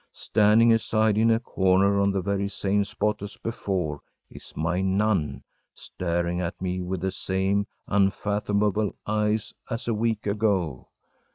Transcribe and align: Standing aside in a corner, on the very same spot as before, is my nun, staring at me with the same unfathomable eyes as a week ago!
Standing 0.13 0.73
aside 0.73 1.15
in 1.15 1.29
a 1.29 1.39
corner, 1.39 1.99
on 1.99 2.09
the 2.09 2.23
very 2.23 2.47
same 2.49 2.83
spot 2.83 3.21
as 3.21 3.37
before, 3.37 4.01
is 4.31 4.51
my 4.57 4.81
nun, 4.81 5.43
staring 5.75 6.41
at 6.41 6.59
me 6.59 6.81
with 6.81 7.01
the 7.01 7.11
same 7.11 7.67
unfathomable 7.87 8.95
eyes 9.05 9.53
as 9.69 9.87
a 9.87 9.93
week 9.93 10.25
ago! 10.25 10.87